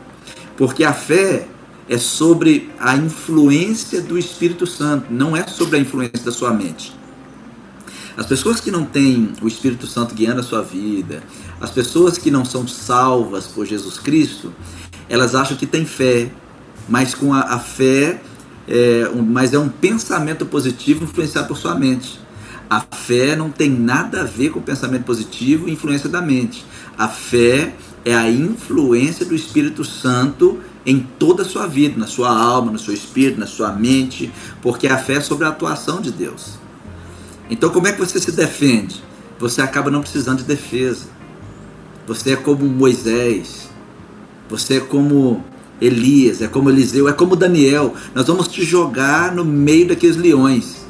[0.56, 1.48] Porque a fé
[1.88, 6.94] é sobre a influência do Espírito Santo, não é sobre a influência da sua mente.
[8.16, 11.22] As pessoas que não têm o Espírito Santo guiando a sua vida,
[11.60, 14.52] as pessoas que não são salvas por Jesus Cristo,
[15.08, 16.30] elas acham que têm fé,
[16.88, 18.20] mas com a, a fé,
[18.68, 22.20] é, um, mas é um pensamento positivo influenciado por sua mente.
[22.68, 26.64] A fé não tem nada a ver com pensamento positivo e influência da mente.
[26.96, 32.30] A fé é a influência do Espírito Santo em toda a sua vida, na sua
[32.30, 36.10] alma, no seu espírito, na sua mente, porque a fé é sobre a atuação de
[36.10, 36.61] Deus.
[37.50, 39.02] Então, como é que você se defende?
[39.38, 41.06] Você acaba não precisando de defesa.
[42.06, 43.68] Você é como Moisés,
[44.48, 45.44] você é como
[45.80, 47.94] Elias, é como Eliseu, é como Daniel.
[48.14, 50.84] Nós vamos te jogar no meio daqueles leões.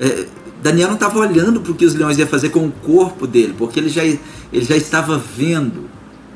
[0.00, 0.26] É,
[0.62, 3.54] Daniel não estava olhando para o que os leões iam fazer com o corpo dele,
[3.56, 4.20] porque ele já, ele
[4.52, 5.88] já estava vendo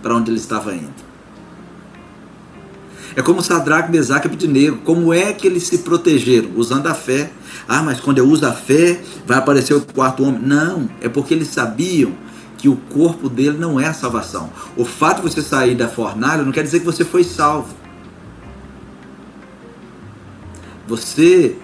[0.02, 1.07] para onde ele estava indo.
[3.18, 4.76] É como Sadraque, Mesaque e Abednego.
[4.84, 6.50] Como é que eles se protegeram?
[6.54, 7.32] Usando a fé.
[7.66, 10.40] Ah, mas quando eu uso a fé, vai aparecer o quarto homem.
[10.40, 12.12] Não, é porque eles sabiam
[12.56, 14.50] que o corpo dele não é a salvação.
[14.76, 17.74] O fato de você sair da fornalha não quer dizer que você foi salvo.
[20.86, 21.56] Você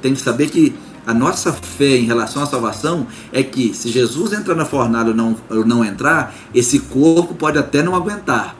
[0.00, 0.74] tem que saber que
[1.06, 5.14] a nossa fé em relação à salvação é que se Jesus entrar na fornalha ou
[5.14, 8.56] não, ou não entrar, esse corpo pode até não aguentar,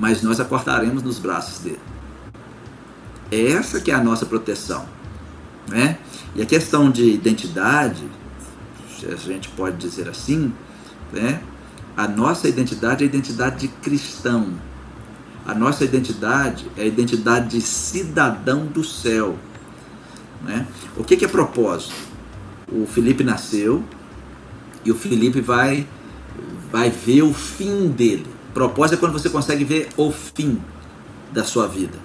[0.00, 1.78] mas nós acordaremos nos braços dele.
[3.30, 4.86] É essa que é a nossa proteção.
[5.68, 5.98] Né?
[6.34, 8.02] E a questão de identidade,
[8.98, 10.52] se a gente pode dizer assim,
[11.12, 11.42] né?
[11.96, 14.54] a nossa identidade é a identidade de cristão.
[15.46, 19.36] A nossa identidade é a identidade de cidadão do céu.
[20.42, 20.66] Né?
[20.96, 21.94] O que, que é propósito?
[22.72, 23.84] O Felipe nasceu
[24.82, 25.86] e o Felipe vai,
[26.72, 28.39] vai ver o fim dele.
[28.52, 30.60] Propósito é quando você consegue ver o fim
[31.32, 31.98] da sua vida.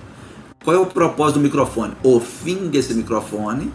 [0.64, 1.94] Qual é o propósito do microfone?
[2.04, 3.72] O fim desse microfone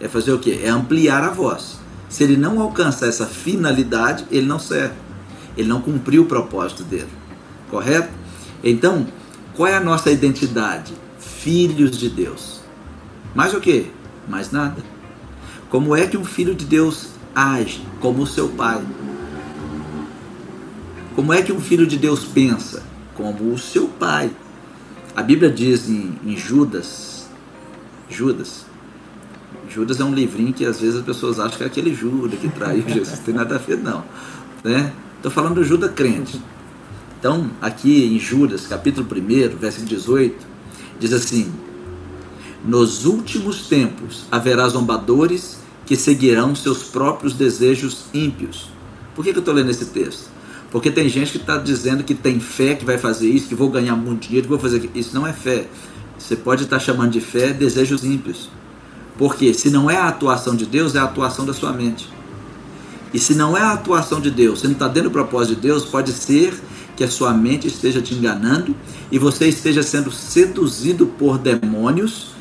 [0.00, 0.60] é fazer o quê?
[0.62, 1.78] É ampliar a voz.
[2.08, 4.94] Se ele não alcançar essa finalidade, ele não serve.
[5.56, 7.08] Ele não cumpriu o propósito dele.
[7.70, 8.10] Correto?
[8.64, 9.06] Então,
[9.54, 10.94] qual é a nossa identidade?
[11.18, 12.60] Filhos de Deus.
[13.34, 13.86] Mais o quê?
[14.28, 14.82] Mais nada.
[15.68, 18.82] Como é que um filho de Deus age como o seu pai?
[21.14, 22.82] Como é que um filho de Deus pensa?
[23.14, 24.30] Como o seu pai.
[25.14, 27.28] A Bíblia diz em, em Judas,
[28.08, 28.64] Judas,
[29.70, 32.48] Judas é um livrinho que às vezes as pessoas acham que é aquele Judas que
[32.48, 34.04] traiu Jesus, não tem nada a ver não,
[34.64, 34.92] né?
[35.16, 36.40] Estou falando do Judas crente.
[37.18, 40.46] Então, aqui em Judas, capítulo 1, versículo 18,
[40.98, 41.52] diz assim:
[42.64, 48.70] Nos últimos tempos haverá zombadores que seguirão seus próprios desejos ímpios.
[49.14, 50.30] Por que, que eu estou lendo esse texto?
[50.70, 53.68] Porque tem gente que está dizendo que tem fé, que vai fazer isso, que vou
[53.68, 55.14] ganhar muito dinheiro, que vou fazer isso.
[55.14, 55.66] Não é fé.
[56.16, 58.48] Você pode estar tá chamando de fé desejos ímpios.
[59.18, 62.08] Porque se não é a atuação de Deus, é a atuação da sua mente.
[63.12, 65.62] E se não é a atuação de Deus, você não está dentro do propósito de
[65.62, 66.54] Deus, pode ser
[66.96, 68.74] que a sua mente esteja te enganando
[69.10, 72.34] e você esteja sendo seduzido por demônios,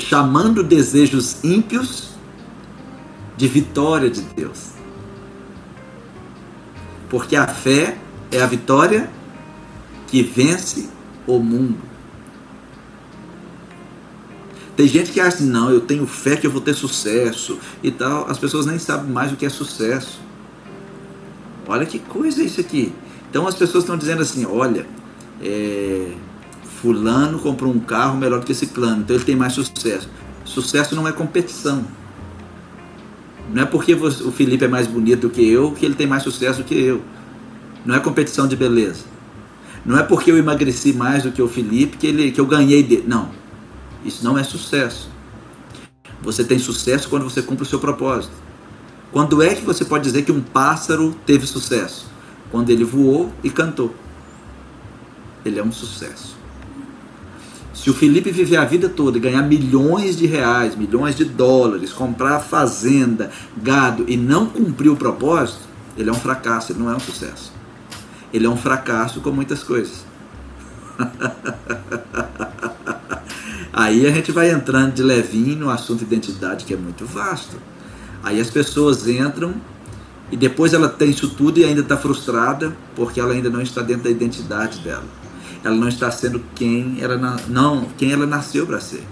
[0.00, 2.08] chamando desejos ímpios
[3.36, 4.75] de vitória de Deus.
[7.08, 7.96] Porque a fé
[8.30, 9.08] é a vitória
[10.06, 10.88] que vence
[11.26, 11.78] o mundo.
[14.76, 17.90] Tem gente que acha assim, não, eu tenho fé que eu vou ter sucesso e
[17.90, 18.30] tal.
[18.30, 20.20] As pessoas nem sabem mais o que é sucesso.
[21.66, 22.92] Olha que coisa isso aqui.
[23.30, 24.86] Então as pessoas estão dizendo assim, olha,
[25.42, 26.12] é,
[26.80, 30.08] fulano comprou um carro melhor que esse plano, então ele tem mais sucesso.
[30.44, 31.84] Sucesso não é competição.
[33.52, 36.22] Não é porque o Felipe é mais bonito do que eu que ele tem mais
[36.22, 37.00] sucesso do que eu.
[37.84, 39.04] Não é competição de beleza.
[39.84, 42.82] Não é porque eu emagreci mais do que o Felipe que, ele, que eu ganhei
[42.82, 43.04] dele.
[43.06, 43.30] Não.
[44.04, 45.08] Isso não é sucesso.
[46.22, 48.34] Você tem sucesso quando você cumpre o seu propósito.
[49.12, 52.06] Quando é que você pode dizer que um pássaro teve sucesso?
[52.50, 53.94] Quando ele voou e cantou.
[55.44, 56.35] Ele é um sucesso.
[57.86, 61.92] Se o Felipe viver a vida toda e ganhar milhões de reais, milhões de dólares,
[61.92, 65.60] comprar fazenda, gado e não cumprir o propósito,
[65.96, 67.52] ele é um fracasso, ele não é um sucesso.
[68.34, 70.04] Ele é um fracasso com muitas coisas.
[73.72, 77.56] Aí a gente vai entrando de levinho no assunto identidade, que é muito vasto.
[78.20, 79.54] Aí as pessoas entram
[80.32, 83.80] e depois ela tem isso tudo e ainda está frustrada porque ela ainda não está
[83.80, 85.04] dentro da identidade dela
[85.66, 87.16] ela não está sendo quem ela
[87.48, 89.02] não quem ela nasceu para ser.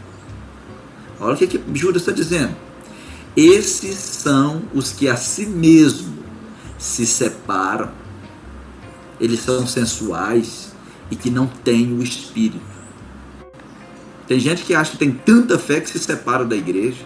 [1.20, 2.54] Olha o que, que Judas está dizendo.
[3.36, 6.14] Esses são os que a si mesmo
[6.78, 7.90] se separam.
[9.20, 10.72] Eles são sensuais
[11.10, 12.74] e que não têm o espírito.
[14.26, 17.04] Tem gente que acha que tem tanta fé que se separa da igreja,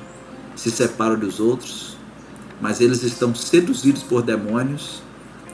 [0.55, 1.97] se separa dos outros,
[2.61, 5.03] mas eles estão seduzidos por demônios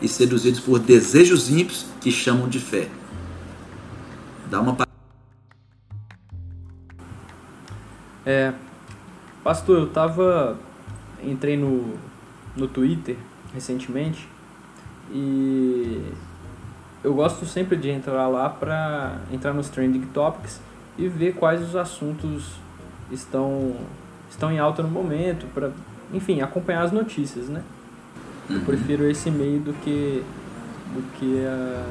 [0.03, 2.89] e seduzidos por desejos ímpios que chamam de fé.
[4.55, 4.77] Dá uma
[8.25, 8.53] É,
[9.43, 10.57] pastor, eu tava
[11.21, 11.97] entrei no
[12.55, 13.17] no Twitter
[13.53, 14.29] recentemente
[15.11, 16.09] e
[17.03, 20.61] eu gosto sempre de entrar lá para entrar nos trending topics
[20.97, 22.53] e ver quais os assuntos
[23.11, 23.75] estão
[24.31, 25.73] estão em alta no momento para
[26.13, 27.65] enfim acompanhar as notícias né
[28.49, 28.65] eu uhum.
[28.65, 30.23] prefiro esse meio do que
[30.95, 31.85] do que a,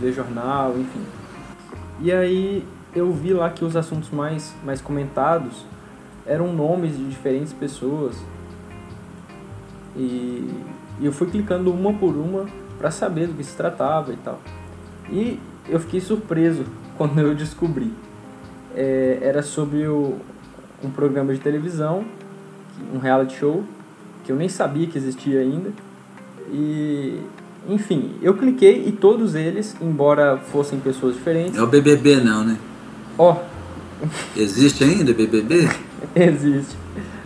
[0.00, 1.17] ver jornal enfim
[2.00, 5.64] e aí eu vi lá que os assuntos mais, mais comentados
[6.26, 8.16] eram nomes de diferentes pessoas.
[9.96, 10.50] E,
[11.00, 12.46] e eu fui clicando uma por uma
[12.78, 14.40] para saber do que se tratava e tal.
[15.10, 16.64] E eu fiquei surpreso
[16.96, 17.92] quando eu descobri.
[18.76, 20.18] É, era sobre o,
[20.84, 22.04] um programa de televisão,
[22.94, 23.64] um reality show,
[24.24, 25.72] que eu nem sabia que existia ainda.
[26.50, 27.20] E
[27.68, 31.56] enfim, eu cliquei e todos eles, embora fossem pessoas diferentes.
[31.58, 32.56] É o BBB, não, né?
[33.18, 33.36] Ó,
[34.36, 35.68] Existe ainda BBB?
[36.14, 36.76] Existe.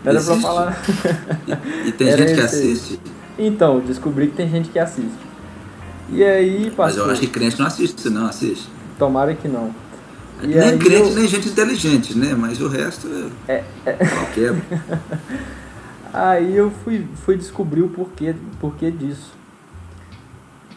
[0.04, 0.40] Era Existe?
[0.40, 0.82] pra falar.
[1.84, 3.00] E, e tem Era gente que assiste?
[3.38, 5.12] Então, descobri que tem gente que assiste.
[6.10, 8.68] E aí, Mas pastor, eu acho que crente não assiste, você não assiste.
[8.98, 9.70] tomara que não.
[10.42, 12.34] E nem crente, eu- nem gente inteligente, né?
[12.36, 13.06] Mas o resto
[13.46, 14.54] é, qualquer.
[16.12, 19.32] Aí eu fui, fui descobrir o porquê, porquê disso.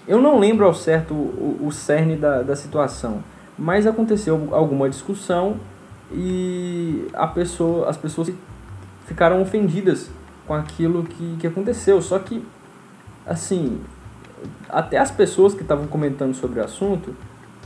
[0.07, 3.23] Eu não lembro ao certo o, o cerne da, da situação,
[3.57, 5.57] mas aconteceu alguma discussão
[6.11, 8.31] e a pessoa, as pessoas
[9.05, 10.09] ficaram ofendidas
[10.45, 12.01] com aquilo que, que aconteceu.
[12.01, 12.45] Só que,
[13.25, 13.81] assim,
[14.69, 17.15] até as pessoas que estavam comentando sobre o assunto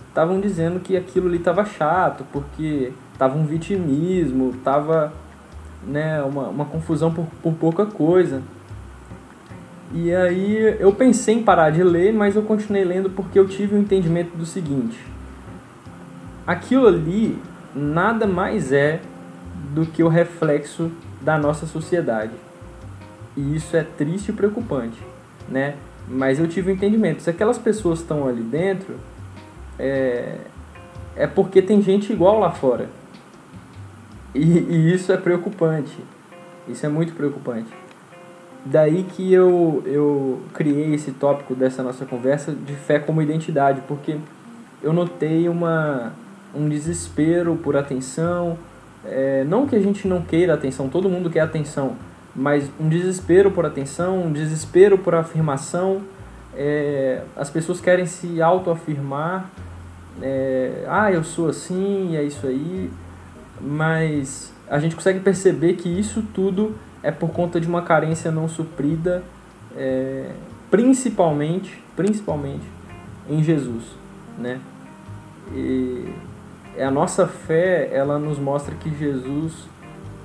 [0.08, 5.13] estavam dizendo que aquilo ali estava chato, porque tava um vitimismo, tava
[5.84, 8.41] né, uma, uma confusão por, por pouca coisa.
[9.93, 13.75] E aí eu pensei em parar de ler, mas eu continuei lendo porque eu tive
[13.75, 14.99] o entendimento do seguinte:
[16.45, 17.38] aquilo ali
[17.75, 19.02] nada mais é
[19.73, 22.34] do que o reflexo da nossa sociedade.
[23.36, 24.99] E isso é triste e preocupante,
[25.47, 25.75] né?
[26.08, 27.21] Mas eu tive o entendimento.
[27.21, 28.95] Se aquelas pessoas estão ali dentro,
[29.78, 30.36] é,
[31.15, 32.89] é porque tem gente igual lá fora.
[34.34, 35.97] E, e isso é preocupante.
[36.67, 37.69] Isso é muito preocupante.
[38.65, 44.17] Daí que eu, eu criei esse tópico dessa nossa conversa de fé como identidade, porque
[44.84, 46.13] eu notei uma,
[46.54, 48.58] um desespero por atenção.
[49.06, 51.95] É, não que a gente não queira atenção, todo mundo quer atenção,
[52.36, 56.02] mas um desespero por atenção, um desespero por afirmação.
[56.54, 59.50] É, as pessoas querem se autoafirmar.
[60.22, 62.89] É, ah, eu sou assim, é isso aí.
[63.62, 68.48] Mas a gente consegue perceber que isso tudo é por conta de uma carência não
[68.48, 69.24] suprida,
[69.76, 70.32] é,
[70.70, 72.66] principalmente, principalmente
[73.30, 73.84] em Jesus,
[74.38, 74.60] né?
[75.54, 76.14] E
[76.80, 79.68] a nossa fé, ela nos mostra que Jesus,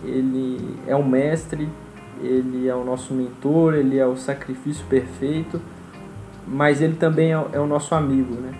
[0.02, 1.68] ele é o mestre,
[2.20, 5.60] ele é o nosso mentor, ele é o sacrifício perfeito,
[6.46, 8.54] mas ele também é, é o nosso amigo, né?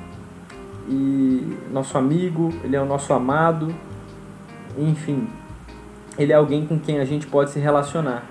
[0.88, 3.74] E nosso amigo, ele é o nosso amado,
[4.77, 5.29] enfim,
[6.18, 8.24] ele é alguém com quem a gente pode se relacionar.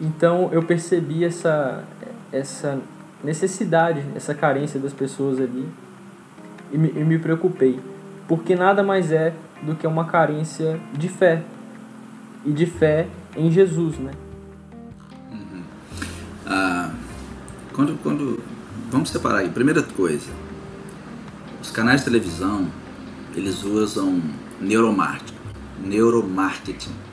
[0.00, 1.84] Então eu percebi essa,
[2.32, 2.78] essa
[3.22, 5.68] necessidade, essa carência das pessoas ali
[6.72, 7.78] e me, e me preocupei,
[8.26, 11.42] porque nada mais é do que uma carência de fé
[12.44, 14.12] e de fé em Jesus, né?
[16.46, 16.90] Ah,
[17.72, 18.42] quando, quando,
[18.90, 19.48] vamos separar aí.
[19.48, 20.32] Primeira coisa,
[21.62, 22.66] os canais de televisão,
[23.36, 24.20] eles usam
[24.60, 25.34] neuromarketing.
[25.84, 27.09] Neuromarketing.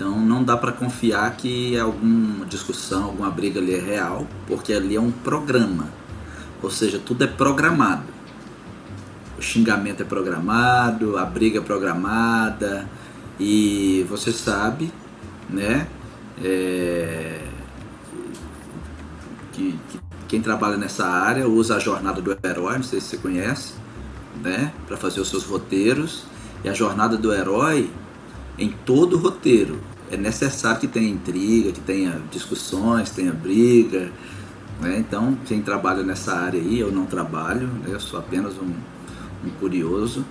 [0.00, 4.96] Então não dá para confiar que alguma discussão, alguma briga ali é real, porque ali
[4.96, 5.88] é um programa.
[6.62, 8.04] Ou seja, tudo é programado.
[9.38, 12.88] O xingamento é programado, a briga é programada,
[13.38, 14.90] e você sabe,
[15.50, 15.86] né?
[16.42, 17.38] é,
[19.52, 23.16] que, que quem trabalha nessa área usa a jornada do herói, não sei se você
[23.18, 23.74] conhece,
[24.42, 24.72] né?
[24.86, 26.24] Para fazer os seus roteiros.
[26.62, 27.90] E a jornada do herói,
[28.58, 29.78] em todo roteiro,
[30.10, 34.10] é necessário que tenha intriga, que tenha discussões, tenha briga.
[34.80, 34.98] Né?
[34.98, 37.88] Então, quem trabalha nessa área aí, eu não trabalho, né?
[37.88, 38.72] eu sou apenas um,
[39.46, 40.24] um curioso.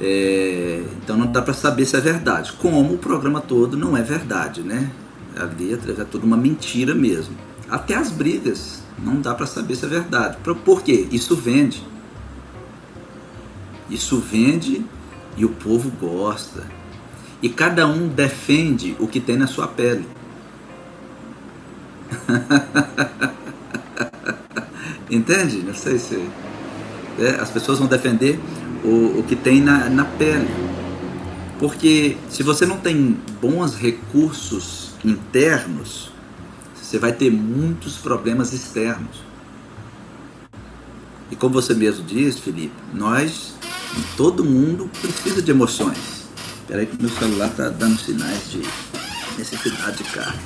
[0.00, 2.52] É, então não dá para saber se é verdade.
[2.52, 4.90] Como o programa todo não é verdade, né?
[5.36, 7.36] A letra é tudo uma mentira mesmo.
[7.68, 10.38] Até as brigas não dá para saber se é verdade.
[10.64, 11.08] Por quê?
[11.10, 11.84] Isso vende.
[13.90, 14.84] Isso vende
[15.38, 16.66] e o povo gosta.
[17.40, 20.04] E cada um defende o que tem na sua pele.
[25.08, 25.58] Entende?
[25.58, 26.28] Não sei se.
[27.18, 28.38] É, as pessoas vão defender
[28.84, 30.48] o, o que tem na, na pele.
[31.60, 36.10] Porque se você não tem bons recursos internos,
[36.74, 39.22] você vai ter muitos problemas externos.
[41.30, 43.54] E como você mesmo diz, Felipe, nós,
[44.16, 45.98] todo mundo precisa de emoções.
[46.60, 48.62] Espera aí que meu celular está dando sinais de
[49.38, 50.38] necessidade de carga.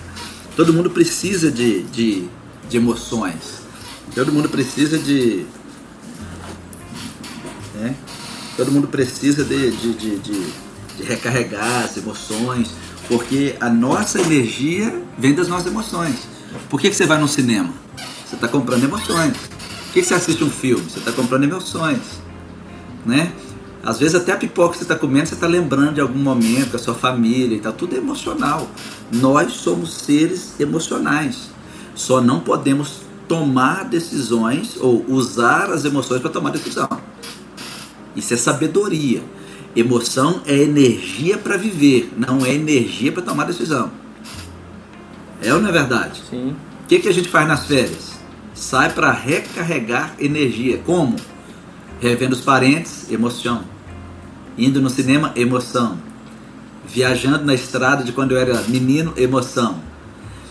[0.55, 2.28] Todo mundo precisa de, de,
[2.68, 3.62] de emoções.
[4.14, 5.47] Todo mundo precisa de.
[7.74, 7.97] Né?
[8.57, 10.47] Todo mundo precisa de, de, de, de,
[10.99, 12.70] de recarregar as emoções,
[13.09, 16.16] porque a nossa energia vem das nossas emoções.
[16.68, 17.72] Por que, que você vai no cinema?
[18.26, 19.36] Você está comprando emoções.
[19.36, 20.84] Por que, que você assiste um filme?
[20.88, 22.21] Você está comprando emoções.
[23.05, 23.32] Né?
[23.82, 26.70] Às vezes até a pipoca que você está comendo, você está lembrando de algum momento
[26.70, 27.72] com a sua família e tal.
[27.72, 28.68] Tudo é emocional.
[29.12, 31.50] Nós somos seres emocionais.
[31.94, 36.88] Só não podemos tomar decisões ou usar as emoções para tomar decisão.
[38.14, 39.22] Isso é sabedoria.
[39.74, 43.90] Emoção é energia para viver, não é energia para tomar decisão.
[45.42, 46.22] É ou não é verdade?
[46.28, 46.55] Sim.
[46.84, 48.12] O que, que a gente faz nas férias?
[48.55, 50.78] Sai para recarregar energia.
[50.84, 51.16] Como?
[52.03, 53.62] Revendo os parentes, emoção.
[54.59, 55.96] Indo no cinema, emoção.
[56.84, 59.80] Viajando na estrada de quando eu era menino, emoção.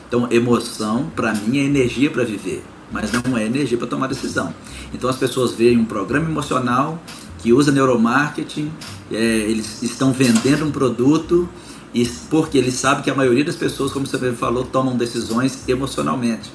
[0.08, 4.56] Então, emoção, para mim, é energia para viver, mas não é energia para tomar decisão.
[4.94, 6.98] Então, as pessoas veem um programa emocional
[7.40, 8.72] que usa neuromarketing,
[9.12, 11.50] é, eles estão vendendo um produto
[11.94, 16.50] e porque eles sabem que a maioria das pessoas, como você falou, tomam decisões emocionalmente.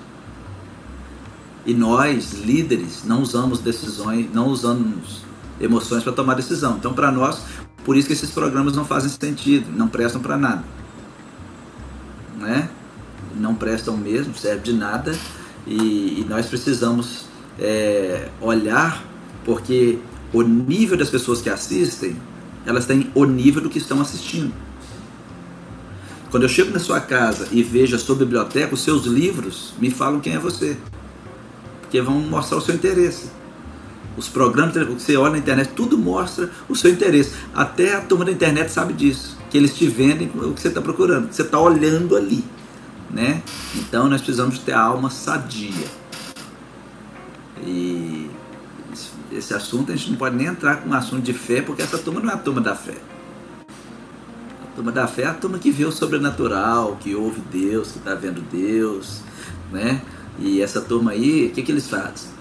[1.66, 5.22] E nós, líderes, não usamos decisões, não usamos
[5.60, 6.76] emoções para tomar decisão.
[6.76, 7.40] Então, para nós,
[7.84, 10.64] por isso que esses programas não fazem sentido, não prestam para nada.
[12.38, 12.68] Né?
[13.34, 15.18] Não prestam mesmo, serve de nada.
[15.66, 17.26] E, e nós precisamos
[17.58, 19.04] é, olhar,
[19.44, 19.98] porque
[20.32, 22.16] o nível das pessoas que assistem,
[22.64, 24.52] elas têm o nível do que estão assistindo.
[26.30, 29.90] Quando eu chego na sua casa e vejo a sua biblioteca, os seus livros me
[29.90, 30.76] falam quem é você.
[31.86, 33.30] Porque vão mostrar o seu interesse.
[34.16, 37.32] Os programas que você olha na internet, tudo mostra o seu interesse.
[37.54, 39.38] Até a turma da internet sabe disso.
[39.50, 41.28] Que eles te vendem o que você está procurando.
[41.28, 42.44] Que você está olhando ali.
[43.10, 43.42] Né?
[43.76, 45.86] Então nós precisamos ter a alma sadia.
[47.64, 48.28] E
[49.30, 51.98] esse assunto a gente não pode nem entrar com um assunto de fé, porque essa
[51.98, 52.96] turma não é a turma da fé.
[54.62, 57.98] A turma da fé é a turma que vê o sobrenatural, que ouve Deus, que
[57.98, 59.20] está vendo Deus,
[59.70, 60.02] né?
[60.38, 62.36] E essa turma aí, o que, que eles fazem?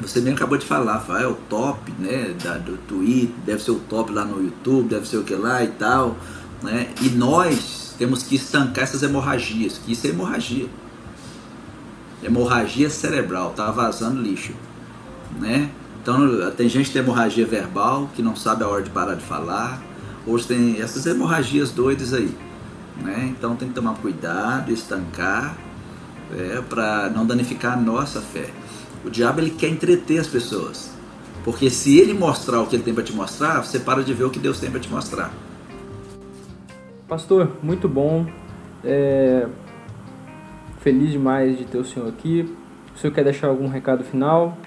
[0.00, 3.70] Você mesmo acabou de falar, fala, é o top, né, da, do Twitter, deve ser
[3.70, 6.16] o top lá no YouTube, deve ser o que lá e tal,
[6.62, 6.90] né?
[7.00, 10.68] E nós temos que estancar essas hemorragias, que isso é hemorragia.
[12.22, 14.52] Hemorragia cerebral, tá vazando lixo,
[15.40, 15.70] né?
[16.02, 19.24] Então, tem gente que tem hemorragia verbal, que não sabe a hora de parar de
[19.24, 19.82] falar.
[20.24, 22.32] Hoje tem essas hemorragias doidas aí.
[23.02, 23.34] Né?
[23.36, 25.56] Então, tem que tomar cuidado, estancar,
[26.32, 28.50] é, para não danificar a nossa fé.
[29.04, 30.90] O diabo ele quer entreter as pessoas.
[31.44, 34.24] Porque se ele mostrar o que ele tem para te mostrar, você para de ver
[34.24, 35.32] o que Deus tem para te mostrar.
[37.08, 38.26] Pastor, muito bom.
[38.82, 39.46] É...
[40.80, 42.52] Feliz demais de ter o senhor aqui.
[42.94, 44.58] O senhor quer deixar algum recado final?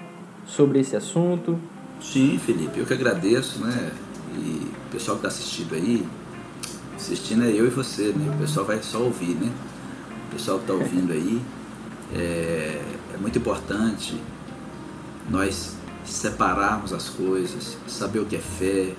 [0.50, 1.58] sobre esse assunto.
[2.00, 3.92] Sim, Felipe, eu que agradeço, né?
[4.36, 6.06] E o pessoal que está assistindo aí,
[6.96, 8.32] assistindo é eu e você, né?
[8.34, 9.50] O pessoal vai só ouvir, né?
[10.30, 11.42] Pessoal que está ouvindo aí,
[12.14, 12.82] é,
[13.14, 14.20] é muito importante
[15.28, 18.94] nós separarmos as coisas, saber o que é fé,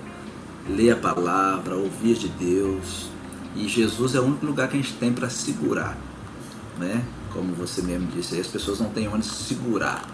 [0.69, 3.09] ler a palavra, ouvir de Deus.
[3.55, 5.97] E Jesus é o único lugar que a gente tem para segurar,
[6.77, 7.03] né?
[7.33, 10.05] Como você mesmo disse, as pessoas não têm onde segurar.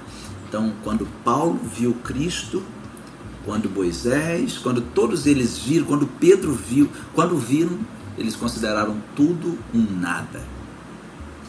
[0.47, 2.63] Então, quando Paulo viu Cristo,
[3.43, 7.79] quando Moisés, quando todos eles viram, quando Pedro viu, quando viram,
[8.17, 10.56] eles consideraram tudo um nada.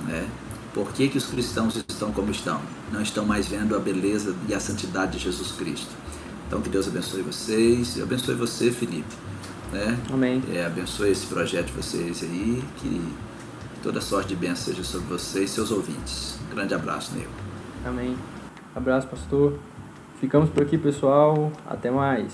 [0.06, 0.28] Né?
[0.74, 2.60] Por que, que os cristãos estão como estão?
[2.92, 5.90] Não estão mais vendo a beleza e a santidade de Jesus Cristo.
[6.46, 9.14] Então que Deus abençoe vocês, e abençoe você, Felipe.
[9.72, 9.98] Né?
[10.12, 10.42] Amém.
[10.50, 13.02] É, abençoe esse projeto de vocês aí, que
[13.82, 16.38] toda sorte de bênção seja sobre vocês e seus ouvintes.
[16.50, 17.30] Um grande abraço, Nego.
[17.84, 18.16] Amém.
[18.74, 19.58] Abraço, pastor.
[20.20, 21.52] Ficamos por aqui, pessoal.
[21.66, 22.32] Até mais.